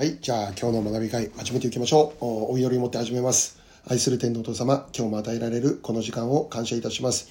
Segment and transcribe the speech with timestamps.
[0.00, 2.24] はい、じゃあ今日の学び会始めていきましょう。
[2.52, 3.60] お祈りを持って始めます。
[3.86, 7.28] 愛する天皇お父様、今日も与えられるこの時間を感謝いたします。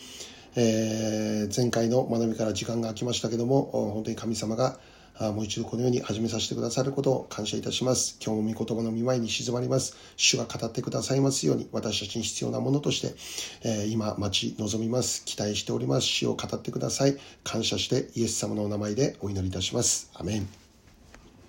[0.55, 4.77] えー前回の学びから時間が空きましたけども、本当に神様が
[5.19, 8.19] もう一度このように始めさせてくださることを感謝いたします。
[8.23, 9.95] 今日も御言葉の御前に静まります。
[10.15, 13.15] 主が語ってくださいますように、私たちに必要なものとして、
[13.63, 15.25] えー今待ち望みます。
[15.25, 16.05] 期待しております。
[16.05, 17.17] 主を語ってください。
[17.43, 20.11] 感謝してイエス様のお名前でお祈りいたします。
[20.13, 20.47] アメン。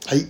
[0.07, 0.27] はい。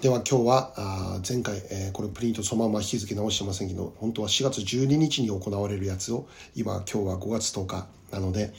[0.00, 1.60] では今日は、前回、
[1.92, 8.54] これプリントそのまま引き付け直してませんけど、本当は4月12日に行われるやつを、今、今日は5月10日なので、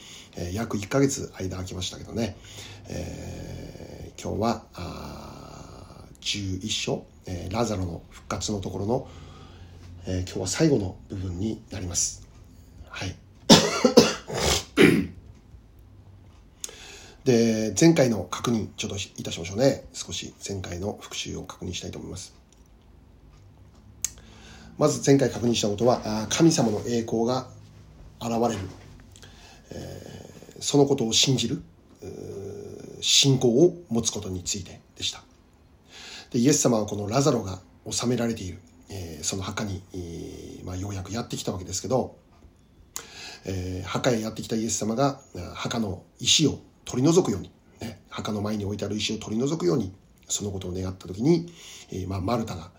[0.53, 2.37] 約1ヶ月間空きましたけどね、
[2.89, 7.07] えー今日は、あ11章、
[7.49, 9.07] ラザロの復活のところの、
[10.05, 12.27] 今日は最後の部分になります。
[12.87, 13.15] はい。
[17.23, 19.85] で、前回の確認、ちょっといたしましょうね。
[19.93, 22.33] 少し前回の復習を確認したいと思います。
[24.77, 27.47] まず前回確認したことは、神様の栄光が
[28.19, 28.67] 現れる。
[29.71, 30.21] えー
[30.61, 31.63] そのことを信じる、
[33.01, 35.23] 信仰を持つことについてでした。
[36.29, 39.81] で、イエス様はこのラザロが収められている、えーその墓に、
[40.63, 42.15] まあ、ようやくやってきたわけですけど、
[43.45, 45.19] えー墓へやってきたイエス様が
[45.55, 46.59] 墓の石を
[46.91, 49.93] 取り除くように、ね、墓の前に置いてある石を取り除くように
[50.27, 51.49] そのことを願った時に、
[51.89, 52.71] えーまあ、マルタが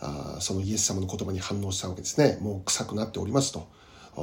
[0.00, 2.38] あそのイエス様の言葉に反応したわけですね。
[2.40, 3.68] もう臭くなっておりますと。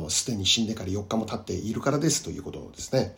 [0.10, 2.24] すでに死んでから4日も経っているからです。
[2.24, 3.16] ということですね。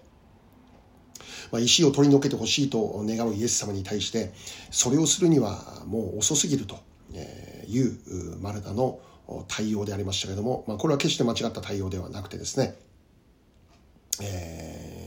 [1.51, 4.31] まあ、石を取り除けてほしいと願うイエス様に対して
[4.69, 6.77] それをするにはもう遅すぎると
[7.67, 8.99] いうマルタの
[9.47, 12.75] 対応でありましたけれども、まあ、これは決して間違った対応ではなくてですね、
[14.21, 14.98] えー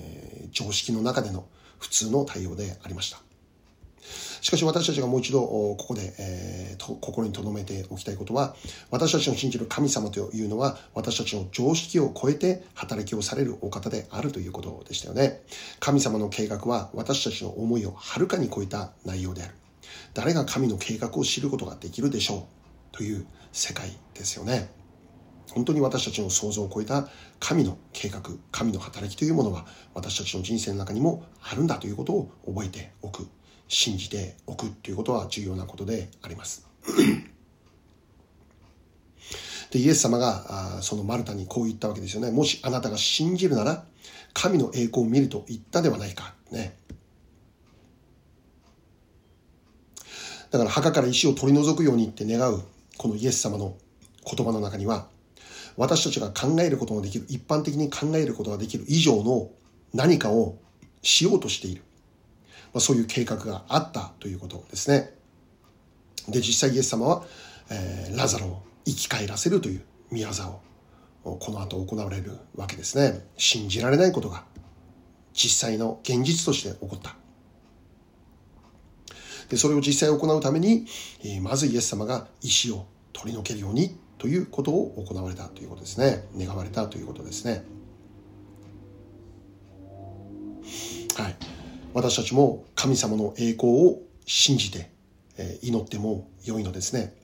[0.52, 1.46] 常識の中での
[1.78, 3.20] 普通の対応でありました。
[4.40, 8.56] しかし私たちがもう一度ここで、えーと心に留めておきたいことは
[8.90, 15.42] 私たちの信じる神様というのは私たちの常識を超えて働きをされるお方であるということでしたよね。
[15.78, 19.54] 神様の計画は私たちの思いをはるかに超えた内容である。
[20.14, 22.48] 誰が神の計画を知ることができるでしょ
[22.92, 24.81] うという世界ですよね。
[25.54, 27.08] 本当に私たちの想像を超えた
[27.38, 33.26] 神の計画神の働きというものは私たちの人生の中にもあるんだということを覚えておく
[33.68, 36.66] 信じておくということは重要なことであります。
[39.70, 42.30] でイエス様があそのマルタにこう言ったわけですよね。
[42.30, 43.84] もしあなたが信じるなら
[44.34, 46.34] 神の栄光を見ると言ったではないか。
[46.50, 46.76] ね。
[50.50, 52.62] だから墓から石を取り除くようにって願う
[52.98, 53.76] このイエス様の
[54.24, 55.08] 言葉の中には
[55.76, 59.50] 私たちが考えることのできる一般的に考えることができる以上の
[59.94, 60.58] 何かを
[61.02, 61.82] しようとしている、
[62.72, 65.14] まあ、そういう計画があったということですね。
[66.28, 67.24] で実際イエス様は、
[67.70, 70.28] えーラザロを生き返らせるという御業
[71.24, 73.26] をこの後行われるわけですね。
[73.36, 74.44] 信じられないことが
[75.32, 77.16] 実際の現実として起こった。
[79.48, 80.86] でそれを実際行うために、
[81.24, 86.28] えーまずイエス様が石を取り除けるようにということを行われたということですね。
[86.38, 87.64] 願われたということですね。
[91.16, 91.34] はい。
[91.92, 94.92] 私たちも神様の栄光を信じて、
[95.36, 97.16] え祈っても良いのですね。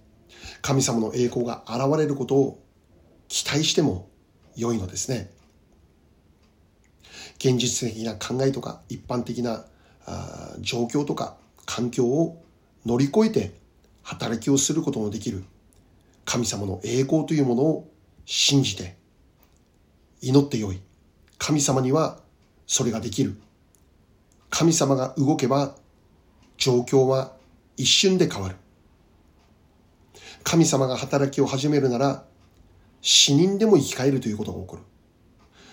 [0.61, 2.65] 神様の栄光が現れることを
[3.29, 4.09] 期待しても
[4.57, 5.31] 良いのですね。
[7.37, 9.67] 現実的な考えとか一般的な
[10.59, 12.43] 状況とか環境を
[12.85, 13.53] 乗り越えて
[14.03, 15.45] 働きをすることのできる
[16.29, 17.91] 神様の栄光というものを
[18.27, 18.99] 信じて
[20.21, 20.81] 祈ってよい。
[21.39, 22.21] 神様には
[22.67, 23.41] それができる。
[24.51, 25.75] 神様が動けば
[26.59, 27.33] 状況は
[27.79, 28.57] 一瞬で変わる。
[30.45, 32.25] 神様が働きを始めるなら
[33.01, 34.83] 死人でも生き返るということが起こる。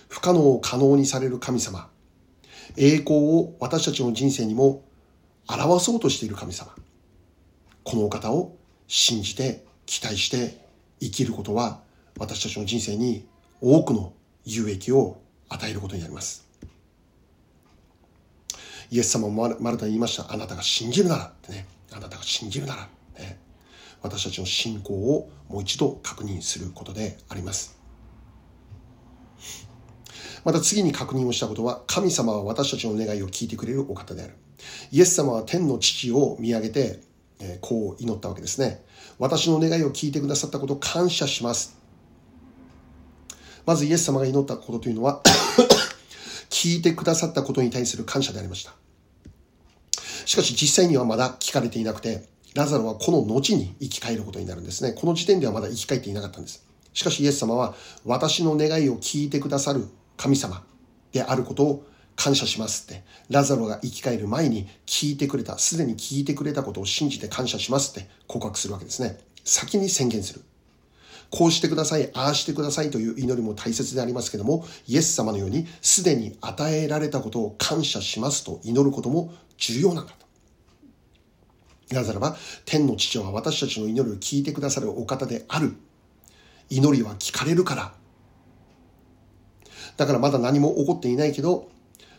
[0.07, 1.89] 不可能を可能にされる神様。
[2.77, 4.85] 栄光を私たちの人生にも
[5.49, 6.73] 表そうとしている神様。
[7.83, 8.55] このお方を
[8.87, 10.65] 信じて期待して
[10.99, 11.81] 生きることは
[12.17, 13.27] 私たちの人生に
[13.61, 14.13] 多くの
[14.45, 16.45] 有益を与えることになります。
[18.91, 20.31] イエス様もマルタに言いました。
[20.31, 21.65] あなたが信じるならね。
[21.91, 22.87] あなたが信じるなら、
[23.17, 23.39] ね、
[24.01, 27.77] 私たちの信仰をもう一度確認することであります。
[30.43, 34.35] また次に確認をしたことは神様は私たちの願いを聞いてくれるお方である。
[34.91, 36.99] イエス様は天の父を見上げて
[37.61, 38.83] こう祈ったわけですね。
[39.19, 41.77] 私の願いを聞いてくださったことを感謝します
[43.65, 45.21] まずイエス様が祈ったことというのは
[46.49, 48.73] 聞いてくださったことに対する感謝でありました
[50.25, 54.93] しかし実際にはまだ聞かれていなくてラザロはこの後に生き返ることになるんですね。
[54.93, 56.65] この時点ではまだ生き返っていなかったんです。
[56.93, 57.75] しかしイエス様は
[58.05, 59.85] 私の願いを聞いてくださる
[60.15, 60.63] 神様
[61.11, 61.85] であることを
[62.15, 63.03] 感謝しますって。
[63.29, 69.19] ラザロが生き返る前に聞いてくれた、すでに聞いてくれたことを信じて感謝しますって告白するわけですね。
[69.43, 70.41] 先に宣言する。
[71.31, 80.25] こうしてください、ああしてくださいという祈りも大切でありますけども、イエス様のようにすでに与えられたことを感謝しますと祈ることも重要なんだと。
[81.95, 85.75] なぜならば、天の父は私たちの祈りを聞いてくださるお方である。
[86.69, 87.93] 祈りは聞かれるから。
[89.97, 91.69] だからまだ何も起こっていないけど、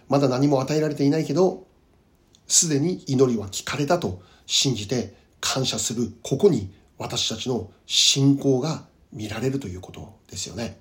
[0.09, 1.67] まだ何も与えられていないけど、
[2.47, 10.81] すでに祈りは聞かれたと信じて感謝する、ここに私たちの信仰が見られるということですよね。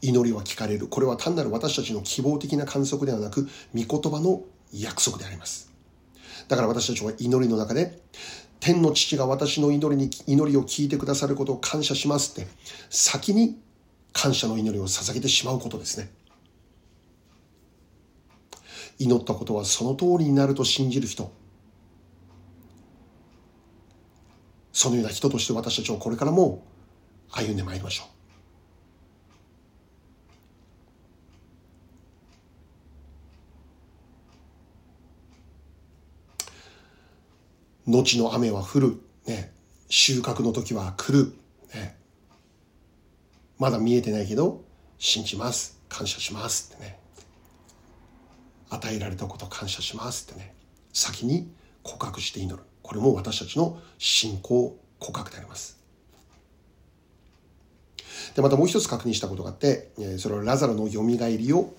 [0.00, 0.86] 祈りは聞かれる。
[0.86, 4.42] これは単なる私たちの希望的な観測ではなく、御言葉の
[4.72, 5.72] 約束であります。
[6.46, 8.00] だから私たちは祈りの中で、
[8.60, 12.48] 天の父が私の祈りに、祈りを聞いてくださることを感謝しますって、
[12.90, 13.58] 先に
[14.20, 16.10] 感謝の祈りを捧げてしまうことですね。
[18.98, 21.30] 祈ったことはその通りになると信じる人。
[24.72, 26.64] そのような人として私たちはこれからも
[27.30, 28.08] 歩んでまいりましょ
[37.86, 37.90] う。
[37.92, 39.00] 後の雨は降る。
[39.28, 39.52] ね、
[39.88, 41.32] 収穫の時は来る。
[43.58, 44.62] まだ見えてないけど、
[44.98, 45.78] 信じます。
[45.88, 46.98] 感謝しますってね。
[48.70, 50.54] 与えられたこと感謝しますってね。
[50.92, 51.50] 先に
[51.82, 52.62] 告白して祈る。
[52.82, 55.78] これも私たちの信仰告白であります。
[58.34, 61.74] で、またもう一つ確認したことがあって、それはラザロの蘇りを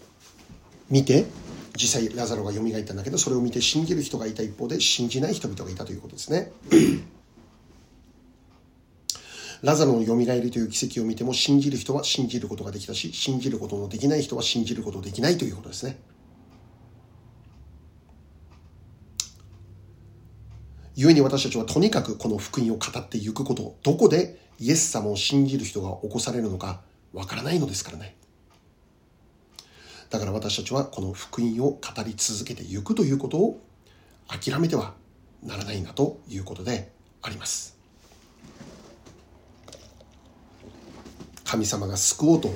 [0.89, 1.25] 見て、
[1.75, 6.51] 実際ラザロが蘇ったんだけど、それを見て信じる人がいた一方で信じない人々がいたということですね。
[9.61, 15.99] ラザロの蘇りという奇跡を見ても信じる人は信じることができたし、信じることのできない人は信じることできないということですね。
[20.95, 26.81] 故に私たちはとにかくこの福音を語っていくこと、どこでイエス様を信じる人が起こされるのか
[27.13, 28.15] わからないのですからね。
[30.09, 33.61] だから私たちはこの福音を語り続けていくということを
[34.27, 34.93] 諦めては
[35.43, 36.91] ならないんだということで
[37.21, 37.78] あります。
[41.49, 42.53] 神様が救おうと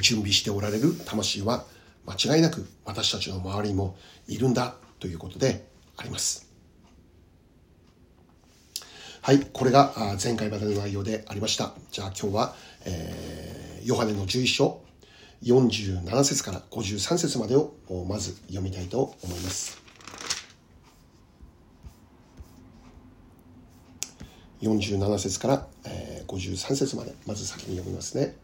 [0.00, 1.64] 準備しておられる魂は
[2.06, 3.96] 間違いなく私たちの周りにも
[4.28, 6.48] いるんだということであります。
[9.20, 11.72] はい、これが前回までの内容でありました。
[11.90, 14.80] じゃあ今日は、えー、ヨハネの11章
[15.42, 17.74] 47節から53節までを
[18.08, 19.81] まず読みたいと思います。
[24.62, 28.36] 47節から、えー、53節までまず先に読みますね。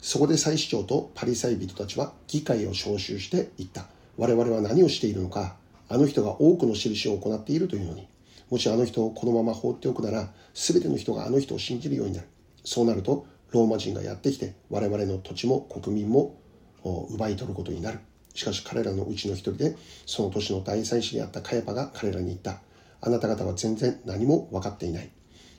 [0.00, 3.86] そこで祭司長とパリサイ人たちは議会を招集して言った。
[4.16, 5.56] 我々は何をしているのか
[5.88, 8.08] あの人が多くの印を行っているというのに。
[8.50, 12.28] もしあの人をこのまま放っておくなら全ての人があの人を信じるようになる。
[12.64, 16.34] そうなるとローマ人がやってきて我々の土地も国民も
[16.82, 18.00] 奪い取ることになる。
[18.34, 19.76] しかし彼らのうちの一人で
[20.06, 22.60] その年の大祭司であったカヤパが彼らに言った。
[23.00, 25.10] あなた方は全然何も分かっていない。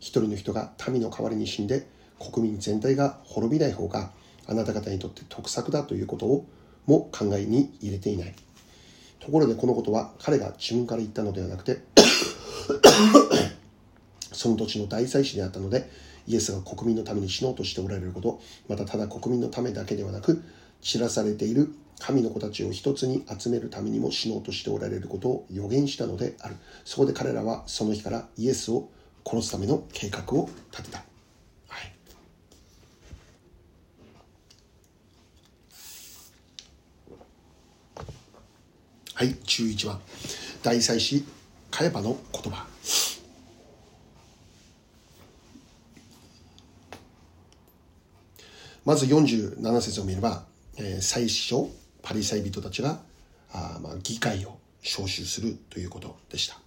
[0.04, 1.88] 一人の人が民の代わりに死んで
[2.20, 4.12] 国民全体が滅びない方が
[4.46, 6.46] あなた方にとって得策だということを
[6.86, 8.34] も考えに入れていない。
[9.22, 11.80] ところでこのことは彼が自分から言ったのではなくて
[14.34, 15.90] その土地の大祭司であったので
[16.28, 20.44] イエスが国民のために死のうとしておられることまたただ国民のためだけではなく
[20.82, 28.90] 知らされている神の子たちを一つに集めるためにも死のうとしておられることを予言したのであるそこで彼らはその日からイエスを
[29.26, 31.00] 殺すための計画を立てた。
[31.68, 31.94] はい。
[39.14, 40.02] はい、11番。
[40.62, 41.26] 大祭司、
[41.72, 42.66] カヤパの言葉。
[48.86, 50.44] まず47節を見れば、
[50.78, 51.70] えー、最初、
[52.02, 53.00] パリサイ人たちが
[53.54, 56.63] あ、まあ、議会を招集するということでした。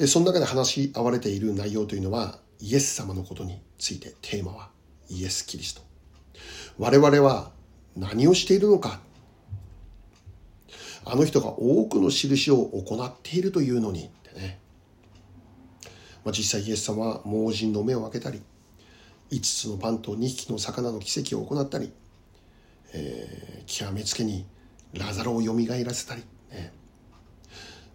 [0.00, 4.70] で、その中で話し合われている内容というのは、イエス様のことについて、テーマは
[5.10, 5.82] イエス・キリスト。
[6.78, 7.50] 我々は
[7.94, 8.98] 何をしているのか。
[11.04, 14.58] あの人が多くの印を行っているというのに、ってね。
[16.24, 18.40] まあ、実際イエス様は盲人の目を開けたり、
[19.30, 21.92] 5つのパンと2匹の魚の奇跡を行ったり、
[22.94, 24.46] えー、極めつけに
[24.94, 26.72] ラザロをよみがえらせたり、ね、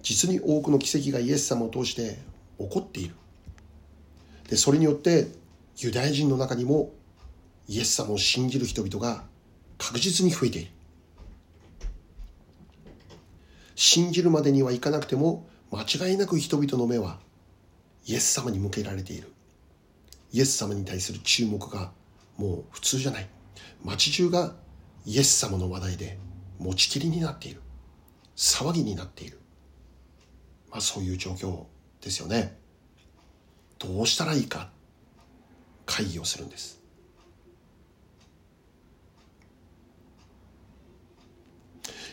[0.06, 2.20] 実に多くの奇跡がイエス様を通して
[2.60, 3.16] 起こっている。
[4.48, 5.28] でそれによって
[5.78, 6.92] ユダヤ人の中にも
[7.68, 9.24] イエス様を信じる人々が
[9.80, 10.72] 確実に増えている。
[13.74, 17.18] 信じるまでにはいかなくても間違いなく人々の目は
[18.06, 19.34] イエス様に向けられている。
[20.32, 21.92] イエス様に対する注目が
[22.38, 23.28] もう普通じゃない。
[23.84, 24.54] 街中が
[25.08, 26.20] イエス様の話題で
[26.60, 27.62] 持ちきりになっている。
[28.36, 29.40] 騒ぎになっている、
[30.76, 31.64] まあ、そういう状況
[32.02, 32.58] ですよね。
[33.80, 34.70] どうしたらいいか
[35.86, 36.82] 会議をするんです。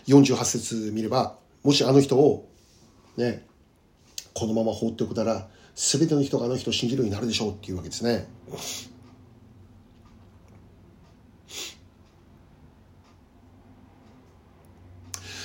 [0.07, 2.49] 48節見ればもしあの人を
[3.17, 3.45] ね
[4.33, 8.29] このまま放っておくなら全ての人があの人を信じるようになるでしょうっていうわけですね。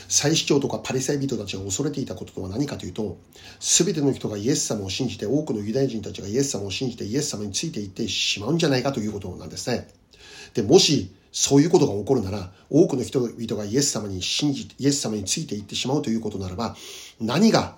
[0.08, 3.18] 祭司長とかパリサイ人たちが恐れていたこととは何かというと、
[3.60, 9.88] すべての人がイエス様を信じて、多くのユダヤ人たちがイエス様を信じて、イエス様についていってしまうんじゃないかということなんですね。
[10.54, 16.76] で、もし、そういうことが起こるなら、多くの人々がイエス様に信じ、イエス様についていってしまうということならば、
[17.20, 17.76] 何が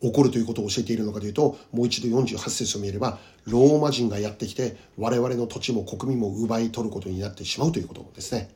[0.00, 8.50] 起こるということを教えているのかというと、もう一度48節を見れば、ローマ人がやってきて、我々の土地も国民も奪い取ることになってしまうということですね。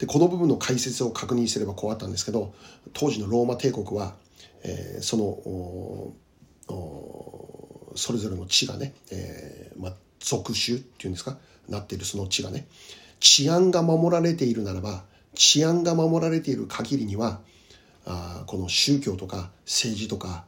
[0.00, 2.54] でこの部分の解説を確認すればこうあったんですけど
[2.92, 4.14] 当時のローマ帝国は、
[4.64, 6.14] えー、その
[7.96, 11.36] それぞれの地がね、えーまあ、属州っていうんですか？
[11.68, 12.66] なっているその地がね
[13.20, 15.04] 治安が守られているならば
[15.34, 17.40] 治安が守られている限りには
[18.06, 20.44] あこの宗教とか政治とか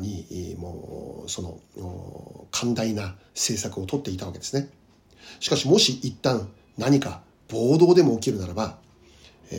[0.00, 4.70] にもうその寛大な政策をとっていたわけですね。
[5.40, 6.48] しかしもし一旦
[6.78, 8.78] 何か暴動でも起きるならば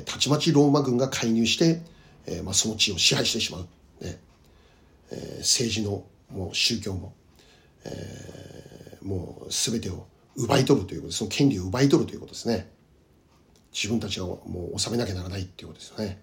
[0.05, 1.81] たちまちローマ軍が介入して、
[2.25, 3.67] えまあ、その地を支配してしまう、
[4.03, 4.19] ね。
[5.39, 7.13] 政治のもう宗教も、
[7.85, 12.69] え、もう全てを奪い取るということその権利を奪い取るということですね。
[13.73, 16.19] 自分たちがもう収めなきゃならないっていうことですよね。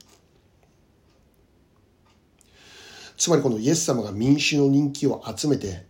[3.16, 5.86] つまりこのイエス様が民衆の人気を集めて、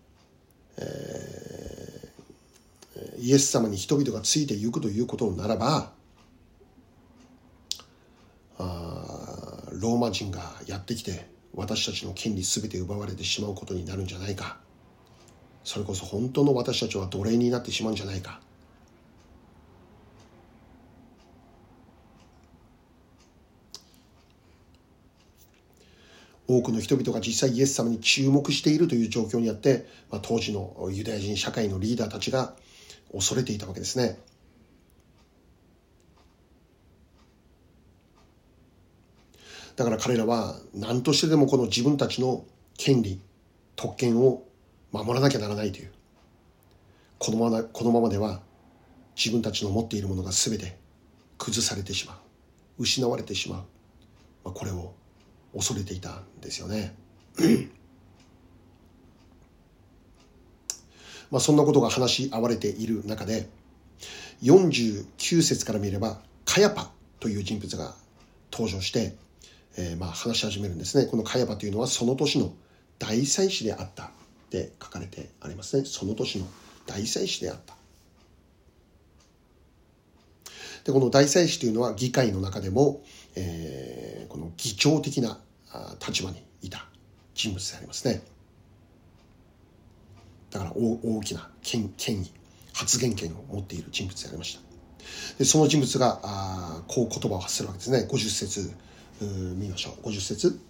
[0.76, 5.93] えー、イエス様に人々がついていくということならば
[9.84, 14.56] ローマ人がやってきて私たちの権利全て奪われてしまうことになるんじゃないか
[15.62, 18.40] それこそ本当の私たちは奴隷になってしまうんじゃないか
[26.48, 32.54] 多くの人々が実際イエス様に注目しているという状況にあって、まあ、当時のユダヤ人社会のリーダーたちが
[33.12, 34.18] 恐れていたわけですね。
[39.76, 42.44] だから彼らは何としてでもこの自分たちの
[42.76, 43.20] 権利
[43.76, 44.46] 特権を
[44.92, 45.90] 守らなきゃならないという。
[47.18, 48.40] このままこのままでは
[49.16, 50.76] 自分たちの持っているものが全て
[51.38, 52.16] 崩されてしまう。
[52.82, 53.64] 失われてしまう、
[54.44, 54.92] まあ、これを
[55.54, 56.94] 恐れていたんですよね。
[61.30, 63.48] まあそんなことが話し合われている中で
[64.42, 67.94] 49節から見ればカヤパという人物が
[68.52, 69.16] 登場して
[69.76, 71.06] えー、まあ話し始めるんですね。
[71.06, 72.52] このカヤバというのはその年の
[72.98, 74.08] 大祭司であったっ
[74.50, 75.84] て書かれてありますね。
[75.84, 76.46] その年の
[76.86, 77.74] 大祭司であった。
[80.84, 83.02] で、この大祭司というのは議会の中でも、
[83.34, 85.38] えー、この議長的な
[86.06, 86.86] 立場にいた
[87.34, 88.22] 人物でありますね。
[90.50, 92.30] だから大きな権権威、
[92.72, 94.60] 発言権を持っている人物でありました。
[95.38, 98.06] でその人物があこう言葉を発するわけですね。
[98.08, 98.72] 50節
[99.20, 100.08] 見ましょう。
[100.08, 100.60] 50節。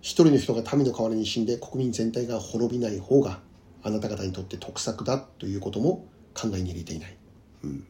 [0.00, 3.40] 一人の人が民の代わりに死んで国民全体が滅びない方が
[3.82, 7.16] あなた方にとって得策だということも考えに入れていない、
[7.64, 7.80] うん、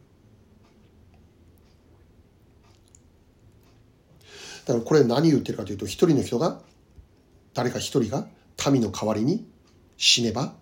[4.65, 6.59] だからこれ何言ってるかというと一人の人が
[7.53, 8.27] 誰か一人が
[8.71, 9.45] 民の代わりに
[9.97, 10.53] 死ねば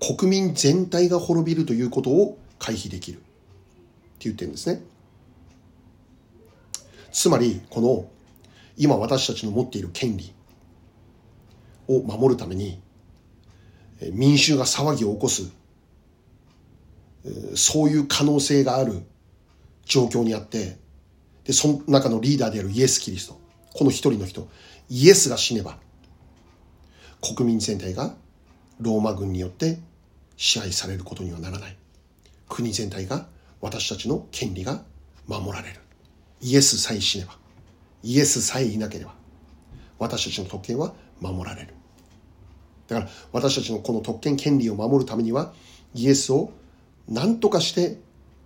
[0.00, 3.24] 国民全体が滅びるということを回避できるって
[4.20, 4.82] 言ってるんですね。
[7.14, 8.10] つまり、この、
[8.76, 10.34] 今私たちの持っている権利
[11.86, 12.82] を守るために、
[14.12, 15.48] 民衆が騒ぎを起こす、
[17.54, 19.00] そういう可能性がある
[19.86, 20.76] 状況にあって、
[21.44, 23.40] で、その中のリーダーであるイエス・キリスト、
[23.74, 24.48] この一人の人、
[24.90, 25.78] イエスが死ねば、
[27.22, 28.16] 国民全体が
[28.80, 29.78] ローマ軍によって
[30.36, 31.76] 支配されることにはならない。
[32.48, 33.28] 国全体が
[33.60, 34.82] 私たちの権利が
[35.28, 35.83] 守られる。
[36.40, 37.36] イエスさえ死ねば
[38.02, 39.14] イエスさえいなければ
[39.98, 41.74] 私たちの特権は守られる。
[42.88, 45.54] だから私たちのこの特権権利を守るためには
[45.94, 46.52] イエスを
[47.08, 47.98] 何とかして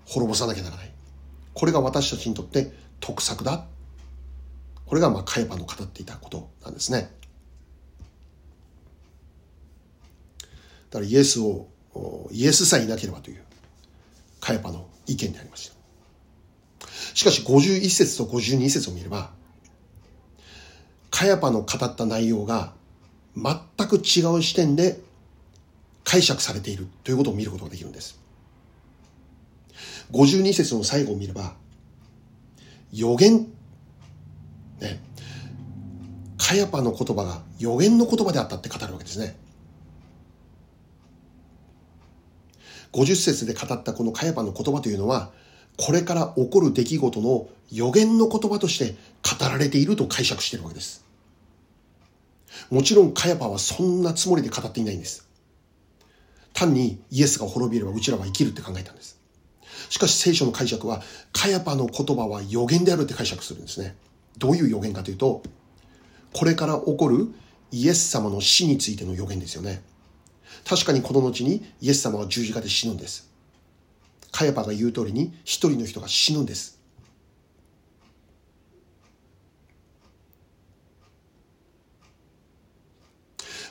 [0.07, 0.93] 滅ぼさなきゃならない。
[1.55, 3.65] これが私たちにとって得策だ。
[4.87, 7.11] これがまあカヤパの語っていたことなんですね。
[10.91, 11.67] だからイエスを
[12.31, 13.43] イエスさえいなければという
[14.41, 15.78] カヤパの意見でありました。
[17.15, 19.31] しかし51節と52節を見れば
[21.11, 22.73] カヤパの語った内容が
[23.37, 25.01] 全く違う視点で
[26.05, 28.19] 解釈されているということを見ることができるんです。
[30.13, 31.53] 52節の最後を見れば
[32.93, 33.47] 予言
[34.81, 35.01] ね
[36.39, 39.37] カヤパの言葉が予言の言葉であったって語るわけですね。
[42.93, 45.31] 50節で語ったこのカヤパの言葉というのは、
[45.79, 51.05] これから起こる出来事の予言の言葉として語られていると解釈しているわけです。
[52.71, 55.27] もちろんカヤパはそんなつもりで語っていないんです。
[56.53, 59.19] 単にイエスが滅びればうちらは生きるって考えたんです。
[59.89, 63.97] しかし聖書の解釈は、カヤパの言葉は予言であるって解釈するんですね。
[64.39, 65.43] どういう予言かというと、
[66.33, 67.29] これから起こる
[67.71, 69.83] イエス様の死についての予言ですよね。
[70.67, 73.28] 確かにこの後にイエス様は十字架で死ぬんです。
[74.31, 76.79] カヤパが言う通りに一人の人が死ぬんです。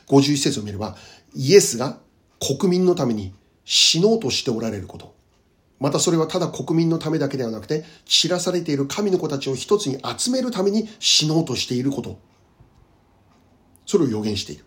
[0.08, 0.96] 51節を見れば、
[1.36, 2.00] イエスが
[2.40, 3.34] 国民のために
[3.66, 5.16] 死のうとしておられること。
[5.80, 12.20] またそれはただ国民のためだけではなくて、知らされている神の子たちを一つに集めるために死のうとしていること。
[13.86, 14.67] それを予言している。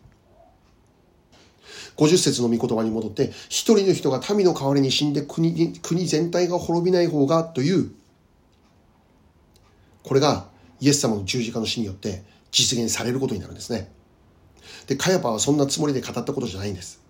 [2.01, 7.93] 50節の御言葉に戻って、一人の人が民の代わりに死んで国国全体が滅びない方がという、
[10.03, 10.49] これが
[10.81, 13.93] イエス様の十字架の死によって実現されることになるんですね。
[14.87, 17.03] で、カヤパはそんなつもりで語ったことじゃないんです。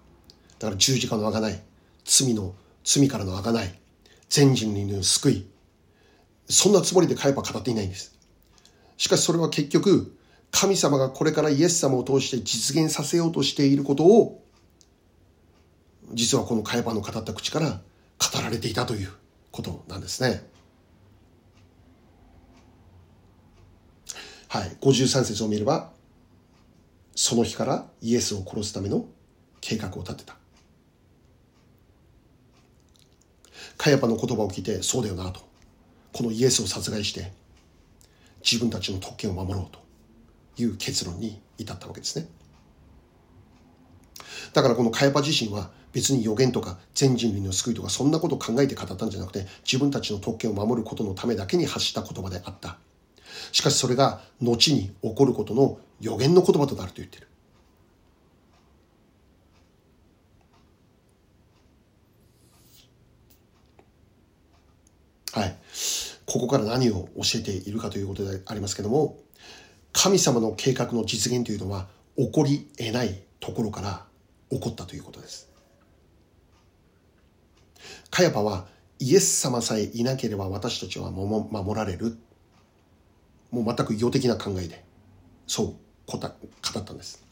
[0.58, 1.60] だから十字架の贖い、
[2.04, 3.70] 罪の、罪からの贖い、
[4.28, 5.46] 全人類の救い、
[6.48, 8.18] そんなつもりでカヤパは語っていないんです。
[8.96, 10.16] しかしそれは結局、
[10.50, 14.42] 神様がこれからイエス様を通して実現させようとしていることを
[16.12, 17.80] 実はこのカヤパの語った口から語
[18.42, 19.10] られていたという
[19.50, 20.42] ことなんですね。
[24.48, 25.92] はい、53節を見れば
[27.14, 29.06] その日からイエスを殺すための
[29.60, 30.36] 計画を立てた。
[33.76, 35.40] カヤパの言葉を聞いてそうだよなと
[36.12, 37.32] このイエスを殺害して
[38.42, 39.80] 自分たちの特権を守ろうと
[40.60, 42.28] いう結論に至ったわけですね。
[44.52, 52.78] だからこのカヤパ自身は別に予言とか全人類の救いとかそんなことを考えて語ったんじゃなくて自分たちの特権を守ることのためだけに発した言葉であった。
[53.52, 57.28] しかしそれが後に起こることの予言の言葉となると言ってる。
[65.32, 65.56] はい。
[66.26, 69.18] ここから何を教えているかということでありますけども、
[69.92, 74.04] 神様の計画の実現というのは起こり得ないところから
[74.50, 75.49] 起こったということです。
[78.10, 78.66] カヤパは
[78.98, 82.18] イエス様さえいなければ私たちは守られる。
[83.50, 84.84] もう全く意的な考えで、
[85.46, 85.74] そう
[86.06, 87.24] 語ったんです。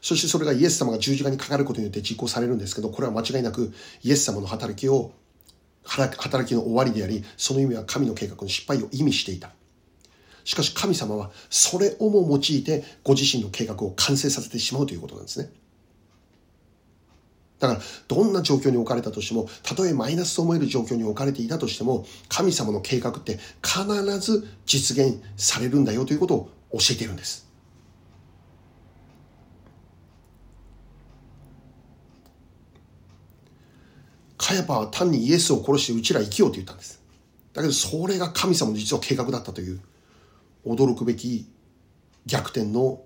[0.00, 3.72] そしてそれがイエス様が十字架にかかることによって実行されるんですけど、これは間違いなく
[4.04, 5.10] イエス様の働きを、
[5.82, 9.50] 働きの終わりであり、その意味は神の計画の失敗を意味していた。
[10.46, 15.50] しかし神様はそれをも用いてご自身の計画を完成させてしまうということなんですね。
[17.58, 27.48] だから、どんな状況に置かれたとしても、たとえマイナスと思える状況に置かれていたとしても、神様の計画って必ず実現されるんだよということを教えているんです。
[34.36, 37.02] カヤパは単にイエスを殺してうちら生きようと言ったんです。
[37.52, 39.80] だけどそれが神様の実は計画だったという
[40.66, 41.48] 驚くべき
[42.26, 43.00] 逆転の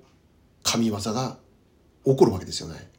[0.62, 1.36] 神業が
[2.04, 2.90] 起こるわけですよね。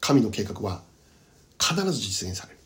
[0.00, 0.82] 神の計画は
[1.60, 2.56] 必ず実現される。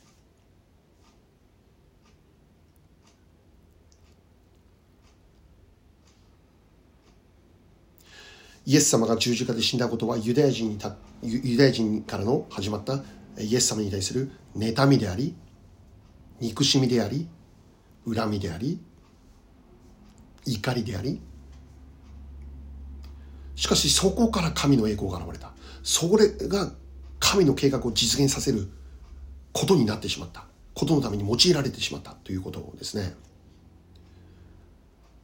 [8.66, 13.02] イエス様が十字架で死んだことはユダヤ人にたユダヤ人からの始まった
[13.38, 15.34] イエス様に対する妬みであり
[16.40, 17.26] 憎しみであり
[18.06, 18.80] 恨みであり
[20.46, 21.20] 怒りであり。
[23.54, 25.52] しかしそこから神の栄光が現れた。
[25.82, 26.72] それが
[27.18, 28.68] 神の計画を実現させる
[29.52, 30.44] ことになってしまった。
[30.74, 32.12] ことのために用いられてしまった。
[32.12, 33.14] ということですね。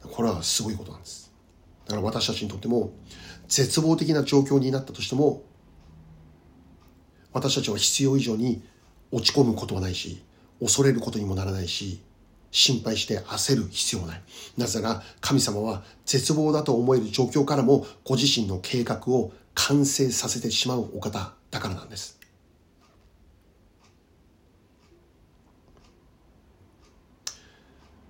[0.03, 1.31] これはすごいことなんです。
[1.87, 2.91] だから私たちにとっても
[3.47, 5.43] 絶望的な状況になったとしても
[7.31, 8.61] 私たちは必要以上に
[9.11, 10.21] 落ち込むことはないし
[10.59, 12.01] 恐れることにもならないし
[12.51, 14.21] 心配して焦る必要ない。
[14.57, 22.17] なぜなら神様は絶望だと思える状況からもご自身の計画を完成させてしまうお方だからなんです。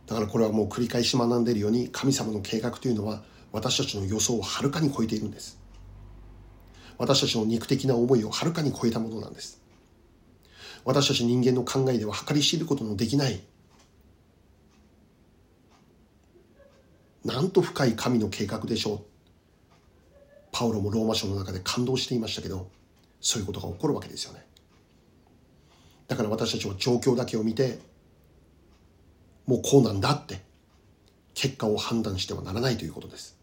[0.08, 5.60] だからこれはもう繰り返し学んでいるように神様の計画というのは私たちの予想をはるかに超えているんです。
[6.98, 9.62] 私たちの肉的な思いをはるかに超えたものなんです。
[10.86, 13.42] 私たち人間の考えでは計り知ることのできない
[17.28, 19.00] なんと深い神の計画でしょう。
[20.54, 22.70] パウロもローマ書の中で感動していましたけど
[23.20, 24.46] そういうことが起こるわけですよね。
[26.08, 27.80] だから私たちは状況だけを見て
[29.46, 30.42] もうこうなんだって
[31.34, 33.38] 結果を判断してはならないということです。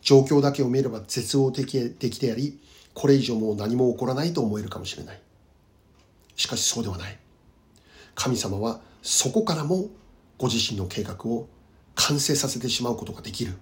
[0.00, 2.58] 状況だけを見れば絶望的であり
[2.94, 5.20] これ以上もう何も起こらないと思えるかもしれない。
[6.34, 7.18] しかしそうではない。
[8.14, 9.90] 神様はそこからも
[10.42, 11.46] ご自身の計画を
[11.94, 13.52] 完成させてしまうことができる。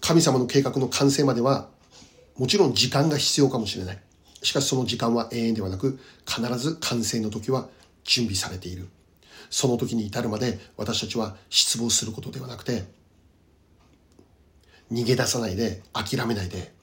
[0.00, 1.68] 神様の計画の完成までは
[2.36, 3.98] もちろん時間が必要かもしれない。
[4.42, 7.68] しかしその時間は永遠ではなく必ず完成の時は
[8.02, 8.88] 準備されている。
[9.50, 12.86] その時に至るまで私たちは失望することではなくて
[14.90, 16.74] 逃げ出さないで諦めないで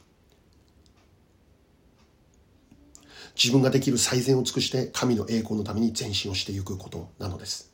[3.36, 7.72] 自分ができる最善を尽くして神の栄光のために前進をしていくことなのです。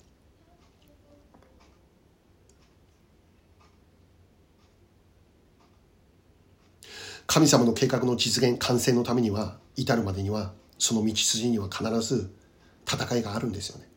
[7.26, 12.32] 神様の計画の実現完成のためには至るまでにはその道筋には必ず
[12.86, 13.88] 戦いがあるんですよね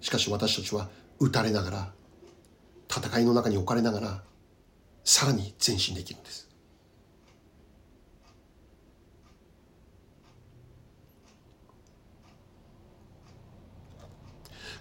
[0.00, 1.92] しかし私たちは打たれながら
[2.88, 4.22] 戦いの中に置かれながら
[5.04, 6.49] さらに前進できるんです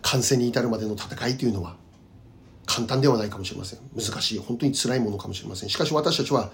[0.02, 1.76] 完成に至るまでの戦いというのは
[2.66, 3.80] 簡単ではないかもしれません。
[3.96, 5.70] 難しい本当に辛いものかもしれません。
[5.70, 6.52] しかし私たちは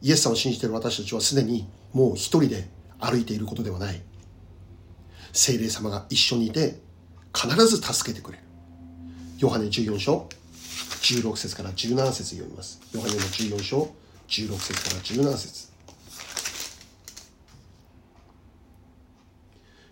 [0.00, 4.00] イエス様を信じている私たちはすでにもう一人で歩いていることではない。
[5.32, 6.80] 精霊様が一緒にいて
[7.34, 8.44] 必ず助けてくれる。
[9.38, 10.28] ヨハネ14章
[11.02, 12.80] 16節から17節読みます。
[12.94, 13.90] ヨハネの14章
[14.28, 15.72] 16節から17節。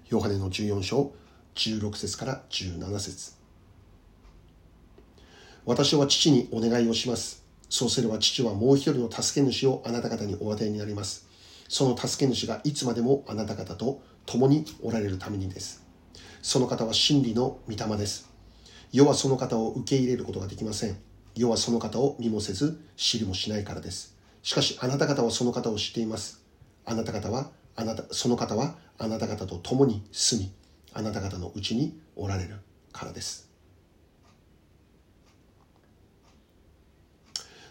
[0.08, 1.12] ヨハネの14章
[1.60, 3.32] 16節から17節
[5.66, 7.44] 私は父にお願いをします。
[7.68, 11.28] そうすれば父はもう一人の助け主をあなた方にお与えになります。
[11.68, 15.84] その助け主がいつまでもあなた方と共におられるためにです。
[16.40, 18.30] その方は真理の御霊です。
[18.90, 20.96] 世はその方を受け入れることができません。
[21.34, 24.16] 世はその方を見もせず知りもしないからです。
[24.42, 26.42] しかしあなた方はその方を知っています。
[26.86, 30.59] あなた方は、あなた、その方はあなた方と共に住み、
[30.92, 32.56] あなた方のうちにおられる
[32.92, 33.48] からです。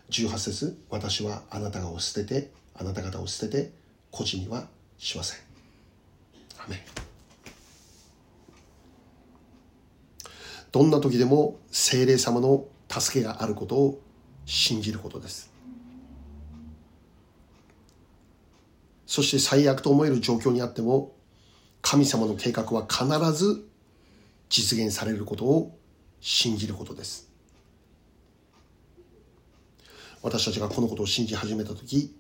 [0.09, 3.71] 18節私はあなたを捨ててあなた方を捨てて
[4.11, 5.39] 孤児にはしません。
[10.71, 14.01] どんな時でも精霊様の助けがあることを
[14.45, 15.51] 信じることです。
[19.07, 21.11] そして最悪と思える状況にあっても
[21.81, 23.65] 神様の計画は必ず
[24.49, 25.77] 実現されることを
[26.21, 27.29] 信じることです。
[30.21, 32.13] 私たちがこのことを信じ始めた時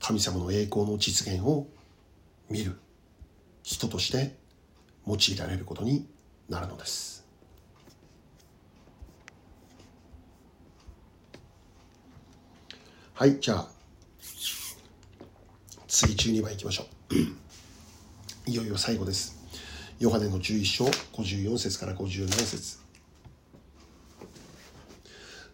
[0.00, 1.66] 神様の栄光の実現を
[2.48, 2.78] 見る
[3.62, 4.36] 人として
[5.06, 6.06] 用いられることに
[6.48, 7.24] なるのです。
[13.14, 13.68] はいじゃあ
[15.86, 17.51] 次12番いきましょう。
[18.44, 19.38] いよいよ最後です。
[20.00, 22.78] ヨハネの11章54節から57節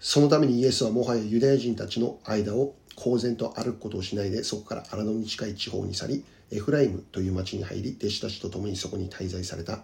[0.00, 9.80] そのためにイエスはもはやユダヤ人たちの間を公然と歩くことをしないでそこから荒野に近い地方に去りエフライムという町に入り、弟子たちと共にそこに滞在された。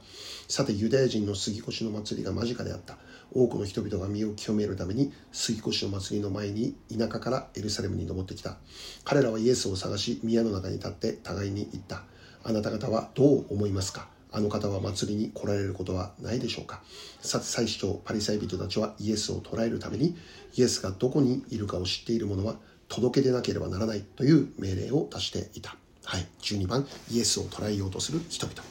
[0.49, 2.97] さて、ユダヤ人の杉越の祭りが間近であった。
[3.35, 8.57] 多くの人々が身を清めるために、杉越の祭りの前に田舎からエルサレムに登ってきた。
[9.05, 12.05] 彼らはイエスを探し、宮の中に立って互いに言った。
[12.45, 14.07] あなた方はどう思いますか？
[14.31, 16.83] あの方は祭りに来られることはないでしょうか？
[17.21, 20.17] さて祭司長パリサイ人たちはイエスを捕らえるために
[20.55, 22.57] イエスがどこにいるかを知っている者は
[22.89, 25.77] 届け出なければならないという命令を出していた。
[26.05, 26.27] はい。
[26.43, 28.63] 12番、イエスを捕らえようとする人々。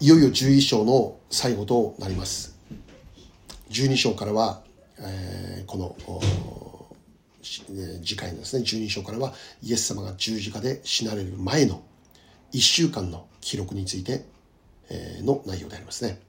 [0.00, 2.56] いよいよ11章の最後となります。
[3.70, 4.62] 12章からは、
[4.98, 6.65] えー、この、
[8.04, 11.82] 次回のですね、12章からは、イエス様が十字架で死なれる前の
[12.52, 14.24] 1週間の記録について、
[15.22, 16.20] の内容でありますね。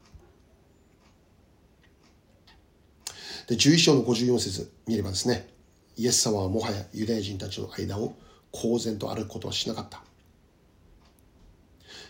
[3.47, 5.47] で、11章の54節見ればですね、
[5.95, 8.13] イエス様はもはやユダヤ人たちの間を
[8.51, 10.01] 公然と歩くことはしなかった。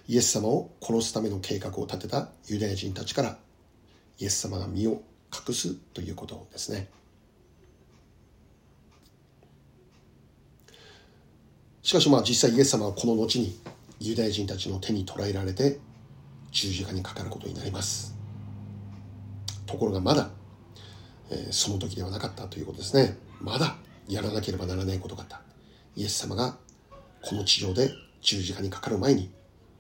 [0.08, 3.38] イエス様を殺すための計画を立てたユダヤ人たちから
[4.20, 5.02] イエス様が身を
[5.34, 6.88] 隠すということですね。
[11.88, 13.58] しかしまあ実際イエス様はこの後に
[14.02, 15.80] ユダヤ人たちの手に捕らえられて
[16.52, 18.14] 十字架にかかることになります。
[19.66, 20.30] ところがまだ
[21.32, 23.18] えその時ではなかったということですね。
[23.40, 23.78] まだ
[24.10, 25.40] やらなければならないことがあった。
[25.96, 26.58] イエス様が
[27.22, 29.32] この地上で十字架にかかる前に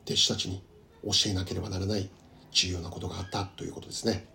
[0.06, 0.64] 弟子たちに
[1.04, 2.10] 教えなければならない
[2.52, 4.26] 重要なことがあったということですね。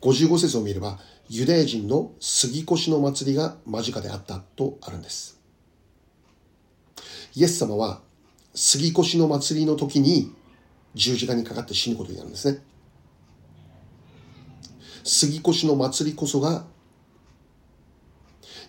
[0.00, 0.98] 55節を見れば、
[1.32, 5.40] ユダヤ人の杉越の祭りが間近であったとあるんです。
[7.36, 8.00] イエス様は
[8.52, 10.34] 杉越の祭りの時に
[10.96, 12.58] 十字架にかかって死ぬことになるんですね。
[15.04, 16.64] 杉越の祭りこそが、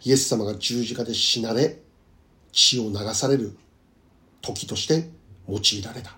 [0.04, 1.82] イエス様が十字架で死なれ、
[2.52, 3.58] 血を流される
[4.42, 5.10] 時として
[5.50, 6.16] 用いられた、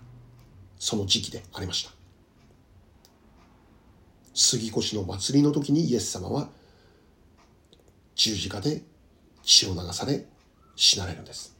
[0.77, 2.02] その時期でありました。
[4.33, 6.49] 杉越の祭りの時にイエス様は
[8.15, 8.81] 十字架で
[9.43, 10.25] 血を流され
[10.75, 11.55] 死なれるんです。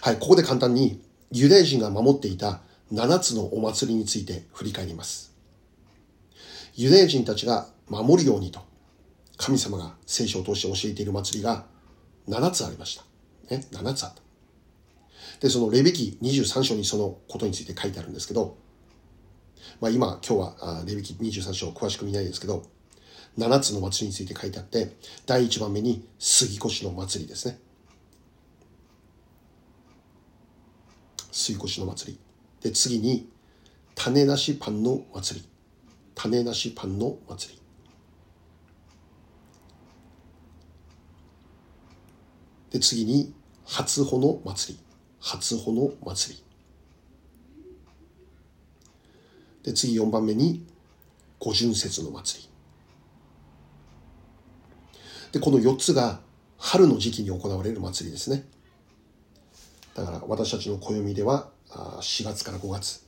[0.00, 2.60] はい、ここで簡単にユダヤ人が守っていた
[2.92, 5.32] 7つのお祭りについて振り返ります。
[6.74, 8.60] ユダヤ人たちが守るようにと、
[9.36, 11.66] 神様が聖書を通して教えている祭りが
[12.28, 13.04] 7つありました。
[13.54, 14.22] ね、7つあった。
[15.40, 18.56] で、そのレビキ23章にそのことについて書いてあるんですけど、
[19.80, 22.64] まあ今、今日はレビキ23章詳しく見ないですけど、
[23.38, 24.96] 7つの祭りについて書いてあって、
[25.26, 27.58] 第1番目に杉越の祭りですね。
[31.30, 32.18] 杉越の祭り。
[32.60, 33.28] で、次に、
[33.94, 35.48] 種なしパンの祭り。
[36.14, 37.60] 種なしパンの祭り。
[42.70, 43.32] で、次に、
[43.64, 44.80] 初穂の祭り。
[45.20, 46.51] 初穂の祭り。
[49.62, 50.66] で、次4番目に、
[51.38, 52.48] 五巡節の祭り。
[55.32, 56.20] で、この4つが
[56.58, 58.46] 春の時期に行われる祭りですね。
[59.94, 63.02] だから私たちの暦では4月から5月、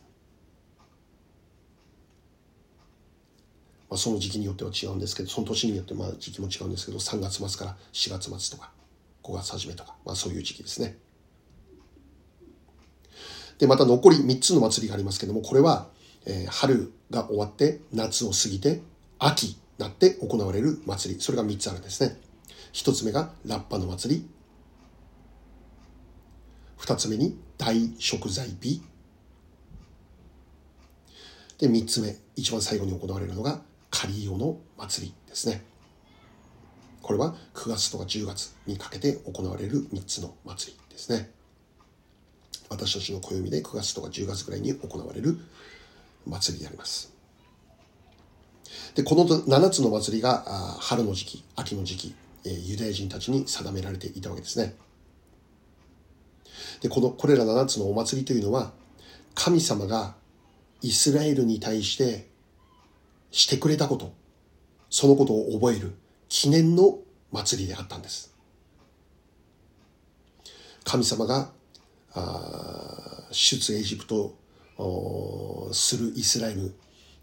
[3.89, 8.71] まあ、その時期によっては違うんですけどその年によってまあ時期も違うんですけど3月末から4月末とか
[9.23, 10.99] 5月初めとか、まあ、そういう時期ですね
[13.59, 15.89] でまた残り3つの祭りがありますけどもこれは、
[16.27, 18.83] えー、春が終わって夏を過ぎて
[19.19, 22.17] 秋になって行われる祭りそれが3つあるんですね
[22.73, 24.29] 1つ目がラッパの祭り
[26.85, 28.83] 2つ目に大食材日。
[31.59, 35.63] で、3つ目、一番最後に行われるのが、カリオの祭りですね。
[37.01, 41.31] これは9月とか10月にかけて行われる3つの祭りですね。
[42.69, 45.39] 私たちの暦で9月とか10月ぐらいに行われる
[46.27, 47.13] 祭りであります。
[48.95, 50.45] で、この7つの祭りが
[50.81, 54.75] 春の時期、秋の時期、ユダヤ人たちに定められていたわけですね。
[56.81, 58.73] で、この、これら7つのお祭りというのは、
[59.35, 60.15] 神様が
[60.83, 62.29] イスラエルに対して
[63.31, 64.13] してくれたこと、
[64.91, 65.95] そのことを覚える
[66.29, 66.99] 記念の
[67.33, 68.33] 祭りであったんです。
[70.85, 71.51] 神様が、
[73.33, 74.37] 出エジプト
[75.73, 76.75] するイスラエル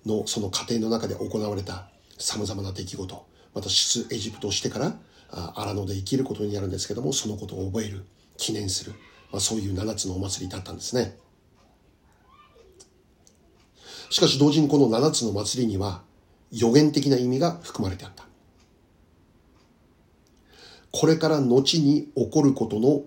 [0.05, 4.97] のその過程の中で行われた様々な出来事、また出エジプトをしてから
[5.55, 8.05] 荒野で生きることになるんですけども、そのことを覚える、
[8.37, 8.93] 記念する、
[9.31, 11.17] まあ、そういう7つのお祭りだったんですね。
[14.09, 16.01] しかし同時にこの7つの祭りには
[16.51, 18.25] 予言的な意味が含まれてあった。
[20.91, 23.03] これから後に起こることの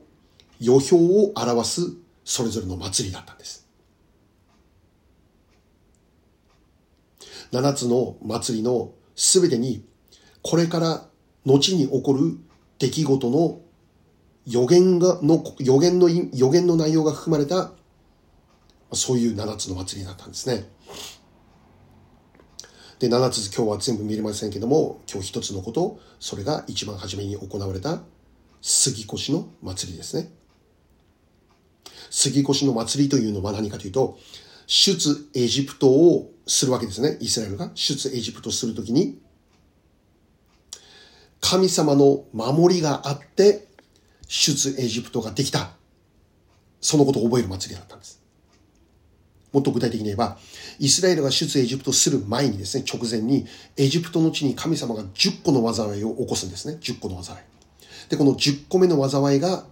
[0.60, 1.92] 予表を表す
[2.24, 3.63] それぞれの祭りだったんです。
[7.54, 9.84] 7つの祭りのすべてに
[10.42, 11.06] これから
[11.46, 12.38] 後に起こる
[12.78, 13.60] 出来事の
[14.46, 17.72] 予言が、の、予言の、予言の内容が含まれた、
[18.92, 20.68] そういう7つの祭りだったんですね。
[22.98, 28.02] で、7つ今日は全部見れませんけども、今日一つのこと、それが一番初めに行われた
[28.60, 30.30] 杉越の祭りですね。
[32.10, 34.18] 杉越の祭りというのは何かというと、
[34.66, 37.16] 出エジプトをするわけですね。
[37.20, 39.18] イスラエルが出エジプトするときに、
[41.40, 43.66] 神様の守りがあって、
[44.28, 45.72] 出エジプトができた。
[46.80, 48.20] そのことを覚える祭りだったんです。
[49.52, 50.36] もっと具体的に言えば、
[50.80, 56.78] イスラエルが出エジプトする前にですね、直前に、エジプトの地に神様が10個の災いを起こすんですね。
[56.80, 57.38] 10個の災い。
[58.08, 59.64] で、この10個目の災いが、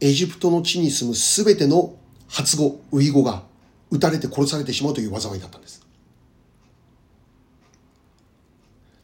[0.00, 1.94] エジプトの地に住むすべての
[2.28, 3.44] 発語、ウイゴが
[3.96, 5.84] 撃たれて殺されてしまうという災いだったんです。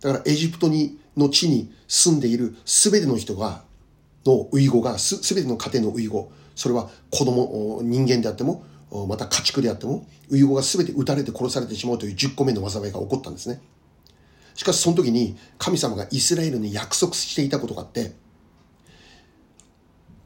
[0.00, 3.64] だからエジプトにの地に住んでいるすべての人が、
[4.24, 8.64] のウイゴが、すべての家庭のウイゴ、それは子供、人間であっても、
[9.08, 13.60] また家畜であっても、ウイゴがすべて撃たれて殺されてしまうという10個目の災いが起こったんですね。
[14.54, 18.12] しかしその時に神様がイスラエルに約束していたことがあって、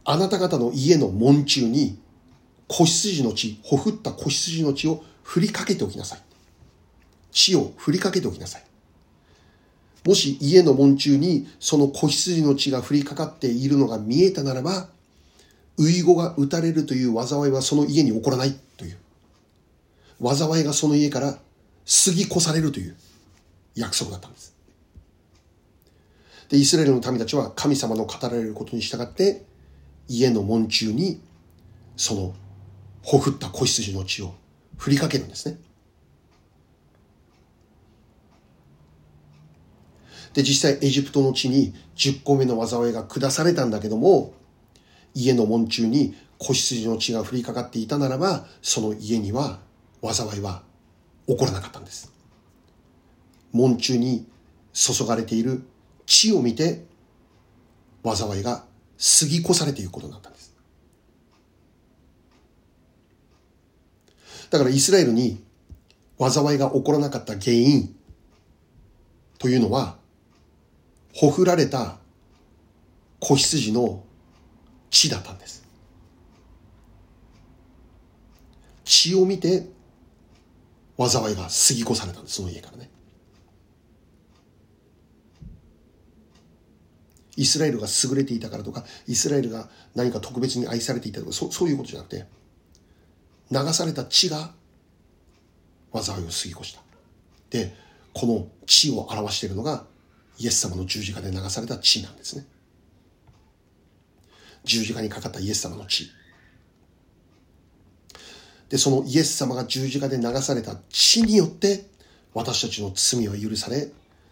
[0.04, 1.98] あなた方の家の門中に
[2.68, 6.20] 子羊の血、ほふった子羊の血を振りかけておきなさい。
[7.30, 8.64] 血を振りかけておきなさい。
[10.04, 14.88] もし家の門中にその子羊の血が降りかかっているのが見えたならば、
[15.78, 18.96] ウイゴが打たれるという災いはその家に起こらないという。
[20.22, 21.40] 災いがその家から過
[22.12, 22.96] ぎ越されるという
[23.74, 24.54] 約束だったんです。
[26.48, 29.44] で、イスラエルの民たちは神様の語られることに従って、
[30.08, 31.20] 家の門中に
[31.96, 32.34] その
[33.06, 34.34] ほふった子羊の血を
[34.78, 35.60] 振りかけるんですね。
[40.34, 44.34] で、実際エジプトの地に10個目の災いが下されたんだけども、
[45.14, 49.60] 家の門中に子羊の血が降りかかっていたならば、その家には
[50.02, 50.64] 災いは
[51.28, 52.12] 起こらなかったんです。
[53.52, 54.26] 門中に
[54.72, 55.62] 注がれている
[56.06, 56.84] 血を見て、
[58.04, 58.64] 災いが
[59.20, 60.55] 過ぎ越されていくことになったんです。
[64.50, 65.42] だからイスラエルに
[66.18, 67.94] 災いが起こらなかった原因
[69.38, 69.96] というのは、
[71.14, 71.98] ほふられた
[73.20, 74.04] 子羊の
[74.90, 75.64] 血だったんです。
[78.84, 79.66] 血を見て
[80.98, 82.90] 災いが過ぎ越されたんです、その家からね。
[87.36, 92.26] イスラエルが優れていたからとか、イスラエルが何か特別に愛されていたとか、そそういうことじゃなくて、
[93.50, 94.52] 流された血が
[95.92, 96.80] 災いを過ぎ越した。
[97.50, 97.74] で、
[98.12, 99.84] この血を表しているのが
[100.38, 102.46] イエス様の十字架で流された血なんですね。
[104.64, 106.10] 十字架にかかったイエス様の血。
[108.68, 111.86] で、そのイエス様が十字架で流された血によって
[112.34, 113.88] 私たちの罪は許され、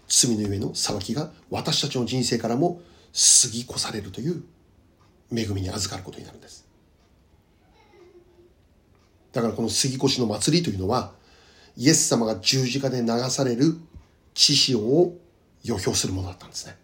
[0.09, 2.81] 罪の上の裁きが私たちの人生からも
[3.13, 4.43] 過ぎ越されるという
[5.33, 6.64] 恵みに預かることになるんです。
[9.35, 11.13] だからこの杉越の祭りというのは、
[11.77, 13.77] イエス様が十字架で流される
[14.33, 15.19] 血潮を
[15.65, 16.77] 予表するものだったんですね。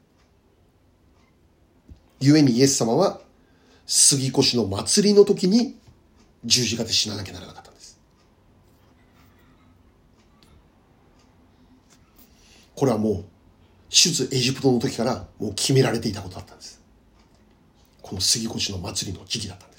[2.20, 3.20] 故にイエス様は
[3.86, 5.78] 杉越の祭りの時に
[6.44, 8.00] 十字架で死ななきゃならなかったんです。
[12.74, 13.24] これはもう
[13.88, 16.82] 出エジプトの時からもう決められていたことだったんです。
[18.02, 19.69] この杉越の祭りの時期だった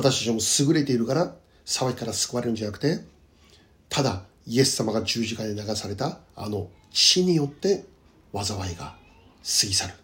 [0.00, 1.34] 私たちも優れているから
[1.66, 3.00] 騒ぎから救われるんじゃなくて、
[3.90, 7.84] ただイエス様が十字架で流されたあの死によって
[8.32, 8.96] 災いが
[9.42, 9.94] 過ぎ去る。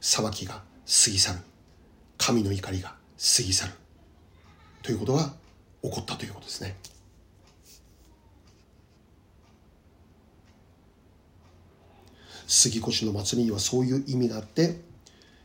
[0.00, 1.38] 裁きが過ぎ去る。
[2.18, 3.72] 神の怒りが過ぎ去る。
[4.82, 5.32] ということが
[5.82, 6.76] 起こったということですね。
[12.48, 14.80] 杉越の祭りにはそういう意味があって、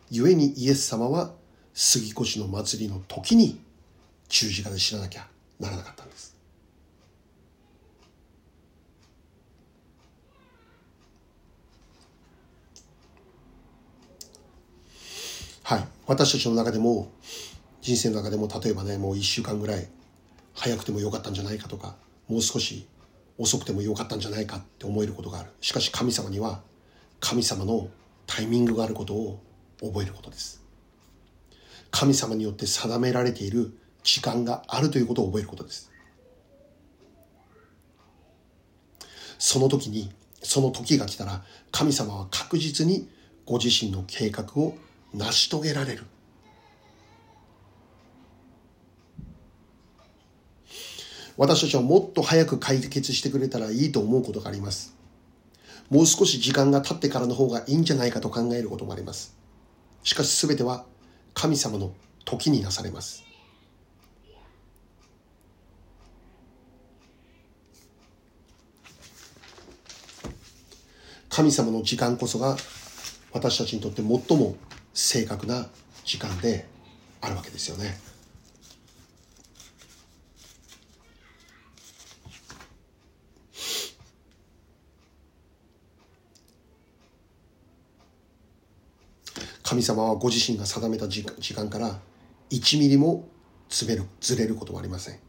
[0.10, 1.32] 故にイエス様は
[1.76, 3.62] 杉越の祭りの時に
[4.34, 5.28] 十字架で死ななきゃ
[5.60, 6.34] ならなかったんです。
[16.06, 17.12] 私たちの中でも
[17.82, 19.88] 人生の中でも例えばねもう1週間ぐらい
[20.54, 21.96] 早くてもよかったんじゃないかとか
[22.28, 22.86] もう少し
[23.38, 25.50] 遅くてもよかったんじゃないかって思えることがある。
[25.62, 26.60] しかし神様には
[27.20, 27.88] 神様の
[28.28, 29.40] タイミングがあることを
[29.82, 30.62] 覚えることです。
[31.90, 35.92] 神様によって定められている時間があるということを覚えることです。
[39.40, 43.10] その時にその時が来たら神様は確実に
[43.46, 44.76] ご自身の計画を
[45.14, 46.06] 成し遂げられる。
[51.36, 54.96] 私たちはもっと早く解決してくれたらいいと思うことがあります。
[55.90, 59.36] もう少し時間が経ってからの方がいいんじゃないかと考えることもあります。
[60.04, 60.86] しかし全ては
[61.34, 61.94] 神様の
[62.26, 63.23] 時になされます。
[71.34, 72.56] 神様の時間こそが
[73.32, 74.56] 私たちにとって最も
[74.94, 75.68] 正確な
[76.06, 76.68] 時間で
[77.22, 77.98] あるわけですよね。
[89.64, 91.24] 神様はご自身が定めた時
[91.56, 92.00] 間から
[92.52, 93.28] 1ミリも
[93.70, 95.20] ずれるずれることはありません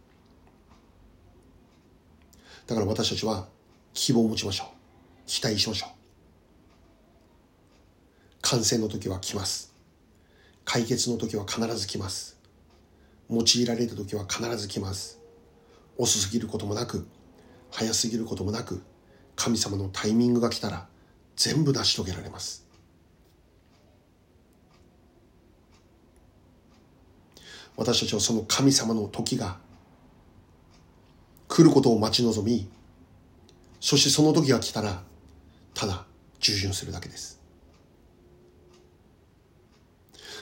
[2.67, 3.49] だから私たちは
[3.95, 4.74] 希望を持ちましょう
[5.27, 5.91] 期待しましょう。
[8.43, 9.73] 感染の時は来ます。
[10.65, 12.39] 解決の時は必ず来ます。
[13.31, 15.19] 用いられる時は必ず来ます。
[15.97, 17.07] 遅すぎることもなく
[17.71, 18.83] 早すぎることもなく
[19.37, 20.87] 神様のタイミングが来たら
[21.37, 22.65] 全部成し遂げられます。
[27.77, 29.59] 私たちはその神様の時が
[31.49, 32.69] 来ることを待ち望み
[33.81, 35.03] そしてその時が来たら
[35.75, 36.07] ただ
[36.41, 37.41] 従順するだけです。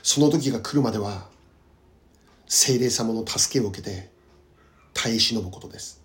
[0.03, 1.29] その時が来るまでは
[2.47, 4.11] 精霊様の助けを受けて
[4.95, 6.03] 耐え忍ぶことです。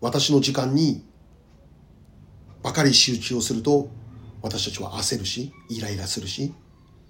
[0.00, 1.04] 私の時間に
[2.62, 3.88] ばかり集中をすると
[4.40, 6.52] 私たちは焦るしイライラするし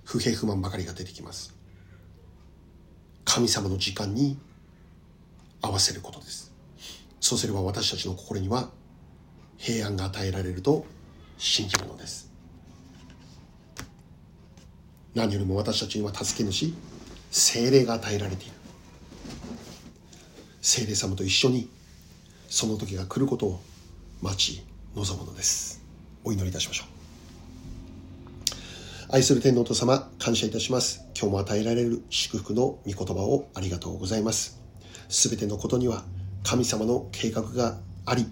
[0.04, 1.54] 不平不満ばかりが出てきます。
[3.24, 4.38] 神様の時間に
[5.62, 6.51] 合わせることです。
[7.22, 8.68] そうすれば私たちの心には
[9.56, 10.84] 平安が与えられると
[11.38, 12.28] 信じるのです。
[15.14, 16.74] 何よりも私たちには助け主
[17.30, 18.52] 精霊が与えられている。
[20.60, 21.70] 精霊様と一緒に
[22.48, 23.60] その時が来ることを
[24.20, 24.64] 待ち
[24.96, 25.80] 望むのです。
[26.24, 26.86] お祈りいたしましょう。
[29.14, 31.06] 愛する天皇と様感謝いたします。
[31.16, 34.60] 今日も与えられる祝福の御言葉をありがとうございます。
[35.08, 36.04] すべてのことには
[36.44, 38.26] 神様の計画があり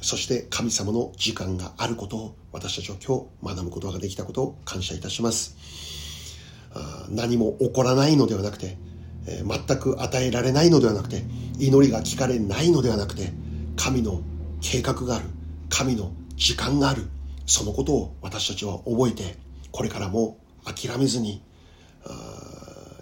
[0.00, 5.56] そして神様の時間があることを私たちは今日学ぶことができたことを感謝いたします。
[7.08, 8.76] 何も起こらないのではなくて、
[9.26, 11.22] 全く与えられないのではなくて
[11.58, 13.32] 祈りが聞かれないのではなくて
[13.76, 14.20] 神の
[14.60, 15.26] 計画がある
[15.68, 17.08] 神の時間がある
[17.46, 19.36] そのことを私たちは覚えて
[19.70, 21.40] これからも諦めずに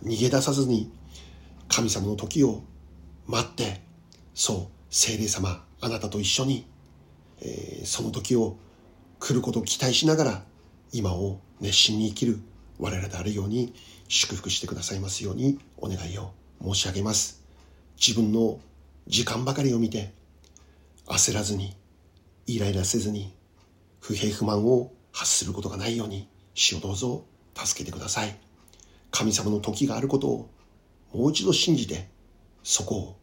[0.05, 0.93] 逃げ出さずに
[1.69, 2.65] 神様の時を
[3.27, 3.81] 待って
[4.41, 6.67] そう聖霊様あなたと一緒に、
[7.43, 8.57] えー、その時を
[9.19, 10.45] 来ることを期待しながら
[10.93, 12.39] 今を熱心に生きる
[12.79, 13.75] 我らであるように
[14.09, 16.33] 祝福してくださいますようにお願いを
[16.63, 17.45] 申し上げます。
[17.99, 18.61] 自分の
[19.07, 20.15] 時間ばかりを見て
[21.05, 21.77] 焦らずに
[22.47, 23.35] イライラせずに
[24.01, 28.35] 不平不満を発することがないように主をどうぞ助けてください。
[29.11, 30.51] 神様の時があることを
[31.13, 32.09] もう一度信じて
[32.63, 33.20] そこを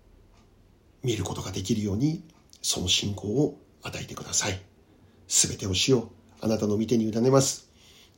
[1.08, 2.22] 見ることができるように
[2.62, 4.60] その信仰を与えてください。
[5.30, 6.10] すべてを主よう
[6.41, 7.70] あなたの御手に委ねます。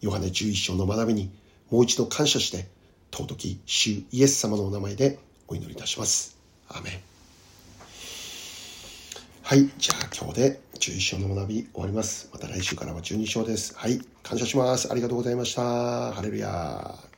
[0.01, 1.31] ヨハネ11章の学びに
[1.69, 2.67] もう一度感謝して
[3.11, 6.35] 尊き主イエス様のお名前でお祈りいたします。
[6.67, 6.93] アメン。
[9.43, 9.69] はい。
[9.77, 12.29] じゃあ今日で11章の学び終わります。
[12.33, 13.77] また来週からは12章です。
[13.77, 14.01] はい。
[14.23, 14.91] 感謝します。
[14.91, 16.11] ありがとうございました。
[16.11, 17.08] ハレルヤ